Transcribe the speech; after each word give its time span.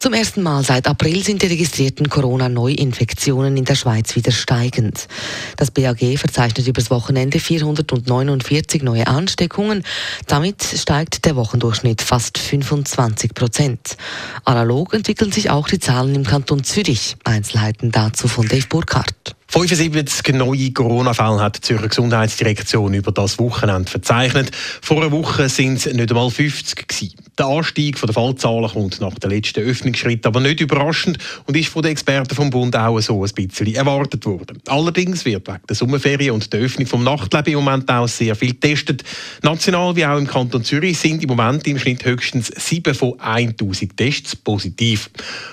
Zum 0.00 0.12
ersten 0.12 0.42
Mal 0.42 0.62
seit 0.62 0.86
April 0.86 1.24
sind 1.24 1.42
die 1.42 1.46
registrierten 1.46 2.08
Corona-Neuinfektionen 2.08 3.56
in 3.56 3.64
der 3.64 3.74
Schweiz 3.74 4.14
wieder 4.14 4.30
steigend. 4.30 5.08
Das 5.56 5.72
BAG 5.72 6.16
verzeichnet 6.16 6.68
übers 6.68 6.90
Wochenende 6.90 7.40
449 7.40 8.82
neue 8.84 9.08
Ansteckungen. 9.08 9.82
Damit 10.28 10.62
steigt 10.62 11.24
der 11.24 11.34
Wochendurchschnitt 11.34 12.00
fast 12.00 12.38
25 12.38 13.34
Prozent. 13.34 13.96
Analog 14.44 14.94
entwickeln 14.94 15.32
sich 15.32 15.50
auch 15.50 15.66
die 15.66 15.80
Zahlen 15.80 16.14
im 16.14 16.24
Kanton 16.24 16.62
Zürich. 16.62 17.16
Einzelheiten 17.24 17.90
dazu 17.90 18.28
von 18.28 18.46
Dave 18.46 18.66
Burkhardt. 18.68 19.34
75 19.48 20.34
neue 20.34 20.70
Corona-Fälle 20.70 21.40
hat 21.40 21.56
die 21.56 21.60
Zürcher 21.62 21.88
Gesundheitsdirektion 21.88 22.94
über 22.94 23.10
das 23.10 23.38
Wochenende 23.40 23.90
verzeichnet. 23.90 24.52
Vor 24.54 24.98
einer 24.98 25.10
Woche 25.10 25.48
sind 25.48 25.74
es 25.74 25.86
nicht 25.86 26.10
einmal 26.10 26.30
50 26.30 26.86
gewesen. 26.86 27.27
Der 27.38 27.46
Anstieg 27.46 28.00
der 28.00 28.12
Fallzahlen 28.12 28.68
kommt 28.68 29.00
nach 29.00 29.14
dem 29.14 29.30
letzten 29.30 29.60
Öffnungsschritt 29.60 30.26
aber 30.26 30.40
nicht 30.40 30.60
überraschend 30.60 31.18
und 31.46 31.56
ist 31.56 31.68
von 31.68 31.82
den 31.82 31.92
Experten 31.92 32.34
vom 32.34 32.50
Bund 32.50 32.74
auch 32.74 32.98
so 32.98 33.22
ein 33.24 33.30
bisschen 33.30 33.76
erwartet 33.76 34.26
worden. 34.26 34.58
Allerdings 34.66 35.24
wird 35.24 35.46
wegen 35.46 35.60
der 35.68 35.76
Sommerferien 35.76 36.32
und 36.32 36.52
der 36.52 36.58
Öffnung 36.58 36.88
vom 36.88 37.04
Nachtleben 37.04 37.52
im 37.52 37.60
Moment 37.60 37.88
auch 37.88 38.08
sehr 38.08 38.34
viel 38.34 38.54
getestet. 38.54 39.04
National 39.44 39.94
wie 39.94 40.04
auch 40.04 40.18
im 40.18 40.26
Kanton 40.26 40.64
Zürich 40.64 40.98
sind 40.98 41.22
im 41.22 41.28
Moment 41.28 41.64
im 41.68 41.78
Schnitt 41.78 42.04
höchstens 42.04 42.48
7 42.56 42.92
von 42.92 43.14
1000 43.20 43.96
Tests 43.96 44.34
positiv. 44.34 45.08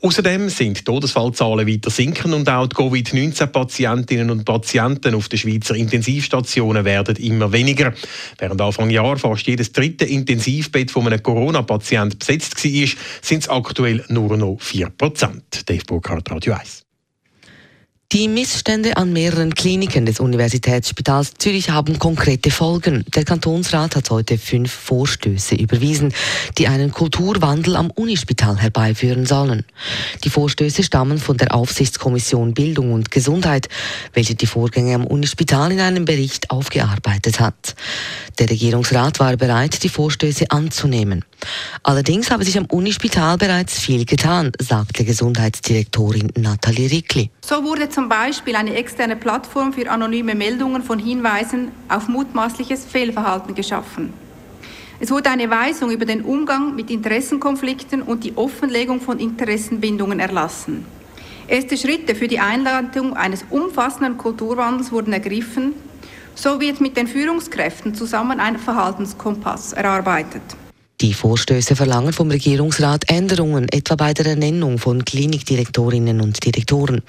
Außerdem 0.00 0.48
sind 0.48 0.82
Todesfallzahlen 0.82 1.68
weiter 1.68 1.90
sinken 1.90 2.32
und 2.32 2.48
auch 2.48 2.68
die 2.68 2.76
Covid-19-Patientinnen 2.76 4.30
und 4.30 4.46
Patienten 4.46 5.14
auf 5.14 5.28
den 5.28 5.38
Schweizer 5.38 5.74
Intensivstationen 5.74 6.86
werden 6.86 7.16
immer 7.16 7.52
weniger. 7.52 7.92
Während 8.38 8.62
Anfang 8.62 8.88
Jahr 8.88 9.18
fast 9.18 9.46
jedes 9.46 9.72
dritte 9.72 10.06
Intensivbett 10.06 10.90
von 10.90 11.06
einem 11.06 11.22
Corona 11.22 11.65
Patient 11.66 12.18
besetzt 12.18 12.64
war, 12.64 12.88
sind 13.22 13.42
es 13.42 13.48
aktuell 13.48 14.04
nur 14.08 14.36
noch 14.36 14.58
4%. 14.60 15.40
Dave 15.66 15.84
Burkhardt, 15.86 16.30
Radio 16.30 16.54
1. 16.54 16.86
Die 18.12 18.28
Missstände 18.28 18.96
an 18.96 19.12
mehreren 19.12 19.52
Kliniken 19.52 20.06
des 20.06 20.20
Universitätsspitals 20.20 21.34
Zürich 21.38 21.70
haben 21.70 21.98
konkrete 21.98 22.52
Folgen. 22.52 23.04
Der 23.12 23.24
Kantonsrat 23.24 23.96
hat 23.96 24.10
heute 24.10 24.38
fünf 24.38 24.72
Vorstöße 24.72 25.56
überwiesen, 25.56 26.14
die 26.56 26.68
einen 26.68 26.92
Kulturwandel 26.92 27.74
am 27.74 27.90
Unispital 27.90 28.58
herbeiführen 28.58 29.26
sollen. 29.26 29.64
Die 30.22 30.30
Vorstöße 30.30 30.84
stammen 30.84 31.18
von 31.18 31.36
der 31.36 31.52
Aufsichtskommission 31.52 32.54
Bildung 32.54 32.92
und 32.92 33.10
Gesundheit, 33.10 33.68
welche 34.12 34.36
die 34.36 34.46
Vorgänge 34.46 34.94
am 34.94 35.04
Unispital 35.04 35.72
in 35.72 35.80
einem 35.80 36.04
Bericht 36.04 36.52
aufgearbeitet 36.52 37.40
hat. 37.40 37.74
Der 38.38 38.48
Regierungsrat 38.48 39.18
war 39.18 39.36
bereit, 39.36 39.82
die 39.82 39.88
Vorstöße 39.88 40.52
anzunehmen. 40.52 41.24
Allerdings 41.82 42.30
habe 42.30 42.44
sich 42.44 42.58
am 42.58 42.64
Unispital 42.66 43.38
bereits 43.38 43.78
viel 43.78 44.04
getan, 44.04 44.52
sagte 44.60 45.04
Gesundheitsdirektorin 45.04 46.32
Nathalie 46.36 46.90
Rickli. 46.90 47.30
So 47.44 47.62
wurde 47.62 47.88
zum 47.88 48.08
Beispiel 48.08 48.56
eine 48.56 48.74
externe 48.74 49.16
Plattform 49.16 49.72
für 49.72 49.88
anonyme 49.90 50.34
Meldungen 50.34 50.82
von 50.82 50.98
Hinweisen 50.98 51.68
auf 51.88 52.08
mutmaßliches 52.08 52.84
Fehlverhalten 52.84 53.54
geschaffen. 53.54 54.12
Es 54.98 55.10
wurde 55.10 55.30
eine 55.30 55.50
Weisung 55.50 55.90
über 55.90 56.06
den 56.06 56.22
Umgang 56.22 56.74
mit 56.74 56.90
Interessenkonflikten 56.90 58.02
und 58.02 58.24
die 58.24 58.36
Offenlegung 58.36 59.00
von 59.00 59.18
Interessenbindungen 59.18 60.20
erlassen. 60.20 60.86
Erste 61.48 61.76
Schritte 61.76 62.14
für 62.14 62.26
die 62.26 62.40
Einleitung 62.40 63.14
eines 63.14 63.44
umfassenden 63.50 64.18
Kulturwandels 64.18 64.90
wurden 64.90 65.12
ergriffen. 65.12 65.74
So 66.34 66.60
wird 66.60 66.80
mit 66.80 66.96
den 66.96 67.06
Führungskräften 67.06 67.94
zusammen 67.94 68.40
ein 68.40 68.58
Verhaltenskompass 68.58 69.72
erarbeitet. 69.74 70.42
Die 71.06 71.14
Vorstöße 71.14 71.76
verlangen 71.76 72.12
vom 72.12 72.32
Regierungsrat 72.32 73.08
Änderungen, 73.08 73.68
etwa 73.68 73.94
bei 73.94 74.12
der 74.12 74.26
Ernennung 74.26 74.78
von 74.78 75.04
Klinikdirektorinnen 75.04 76.20
und 76.20 76.44
Direktoren. 76.44 77.00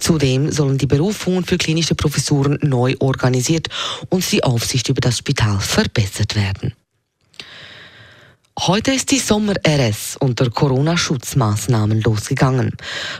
Zudem 0.00 0.50
sollen 0.50 0.76
die 0.76 0.88
Berufungen 0.88 1.44
für 1.44 1.56
klinische 1.56 1.94
Professuren 1.94 2.58
neu 2.62 2.96
organisiert 2.98 3.68
und 4.08 4.28
die 4.32 4.42
Aufsicht 4.42 4.88
über 4.88 5.00
das 5.00 5.18
Spital 5.18 5.60
verbessert 5.60 6.34
werden. 6.34 6.72
Heute 8.60 8.92
ist 8.92 9.10
die 9.10 9.18
Sommer-RS 9.18 10.16
unter 10.20 10.48
Corona-Schutzmaßnahmen 10.48 12.00
losgegangen. 12.02 12.70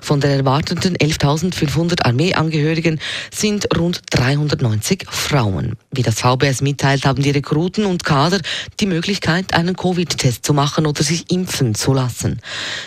Von 0.01 0.21
der 0.21 0.31
erwarteten 0.31 0.97
11.500 0.97 2.05
Armeeangehörigen 2.05 3.01
sind 3.33 3.67
rund 3.77 4.01
390 4.11 5.05
Frauen. 5.11 5.77
Wie 5.91 6.03
das 6.03 6.21
VBS 6.21 6.63
mitteilt, 6.63 7.05
haben 7.05 7.21
die 7.21 7.33
Rekruten 7.33 7.85
und 7.85 8.05
Kader 8.05 8.41
die 8.79 8.87
Möglichkeit, 8.87 9.55
einen 9.55 9.75
Covid-Test 9.75 10.47
zu 10.47 10.55
machen 10.55 10.87
oder 10.87 11.03
sich 11.03 11.29
impfen 11.33 11.75
zu 11.75 11.93
lassen. 11.93 12.41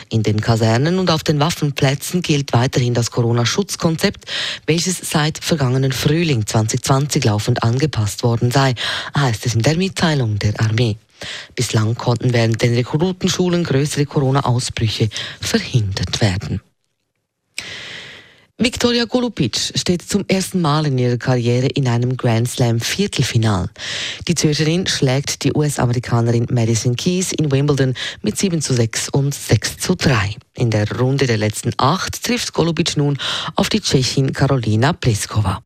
In 0.09 0.24
den 0.24 0.40
Kasernen 0.40 1.00
und 1.00 1.12
auf 1.12 1.24
den 1.24 1.41
Waffenplätzen 1.41 2.22
gilt 2.22 2.53
weiterhin 2.53 2.94
das 2.94 3.12
Corona-Schutzkonzept, 3.12 4.24
welches 4.66 4.97
seit 4.97 5.38
vergangenen 5.44 5.91
Frühling 5.91 6.47
2020 6.47 7.25
laufend 7.25 7.62
angepasst 7.62 8.24
worden 8.24 8.52
sei, 8.52 8.74
heißt 9.16 9.46
es 9.46 9.53
in 9.53 9.63
der 9.63 9.75
Mitteilung 9.75 10.40
der 10.40 10.57
Armee. 10.62 10.96
Bislang 11.55 11.95
konnten 11.95 12.33
während 12.33 12.61
den 12.61 12.73
Rekrutenschulen 12.73 13.63
größere 13.63 14.05
Corona-Ausbrüche 14.05 15.09
verhindert 15.41 16.22
werden. 16.22 16.61
Viktoria 18.59 19.05
Golubic 19.05 19.56
steht 19.75 20.01
zum 20.01 20.25
ersten 20.27 20.61
Mal 20.61 20.88
in 20.88 20.97
ihrer 20.97 21.17
Karriere 21.17 21.67
in 21.67 21.88
einem 21.88 22.17
Grand 22.17 22.50
Slam 22.50 22.79
Viertelfinal. 22.79 23.69
Die 24.27 24.33
Zürcherin 24.33 24.88
schlägt 24.88 25.44
die 25.44 25.53
US-Amerikanerin 25.53 26.47
Madison 26.50 26.95
Keys 26.95 27.33
in 27.33 27.51
Wimbledon 27.51 27.94
mit 28.23 28.35
7 28.35 28.59
zu 28.63 28.73
6 28.73 29.09
und 29.09 29.35
6 29.35 29.77
zu 29.77 29.94
3. 29.94 30.38
In 30.56 30.72
der 30.72 30.91
Runde 30.97 31.27
der 31.27 31.38
letzten 31.38 31.72
acht 31.77 32.23
trifft 32.23 32.53
Golubic 32.53 32.97
nun 32.97 33.19
auf 33.56 33.69
die 33.69 33.79
Tschechin 33.79 34.33
Karolina 34.33 34.91
Pliskova. 34.91 35.61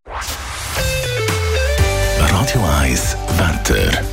Radio 2.19 2.61
1 2.81 3.15
Wetter. 3.37 4.03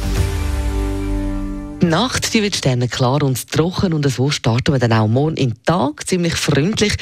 Die 1.81 1.87
Nacht 1.87 2.35
die 2.35 2.43
wird 2.43 2.57
sternenklar 2.57 3.23
und 3.23 3.51
trocken 3.53 3.93
und 3.95 4.11
so 4.11 4.31
starten 4.31 4.73
wir 4.73 4.81
dann 4.81 4.93
auch 4.93 5.07
morgen 5.07 5.37
im 5.37 5.55
Tag 5.65 6.09
ziemlich 6.09 6.35
freundlich. 6.35 6.95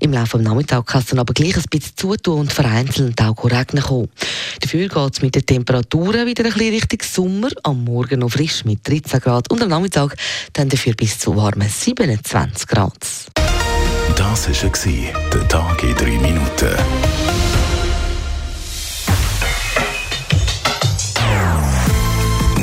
Im 0.00 0.12
Laufe 0.12 0.38
des 0.38 0.46
Nachmittags 0.46 0.90
kann 0.90 1.02
es 1.02 1.06
dann 1.06 1.20
aber 1.20 1.32
gleich 1.32 1.56
ein 1.56 1.62
bisschen 1.70 1.96
zutun 1.96 2.40
und 2.40 2.52
vereinzelt 2.52 3.20
auch 3.22 3.44
regnen 3.44 3.84
kommen. 3.84 4.08
Dafür 4.60 4.88
geht 4.88 5.14
es 5.14 5.22
mit 5.22 5.36
den 5.36 5.46
Temperaturen 5.46 6.26
wieder 6.26 6.44
ein 6.44 6.52
bisschen 6.52 6.74
Richtung 6.74 6.98
Sommer. 7.02 7.48
Am 7.62 7.84
Morgen 7.84 8.20
noch 8.20 8.30
frisch 8.30 8.64
mit 8.64 8.86
13 8.86 9.20
Grad 9.20 9.50
und 9.52 9.62
am 9.62 9.68
Nachmittag 9.68 10.16
dann 10.52 10.68
dafür 10.68 10.94
bis 10.94 11.16
zu 11.18 11.36
warmen 11.36 11.68
27 11.68 12.66
Grad. 12.66 12.98
Das 14.16 14.48
war 14.48 15.30
der 15.32 15.48
Tag 15.48 15.82
in 15.84 15.94
drei 15.94 16.18
Minuten. 16.18 17.23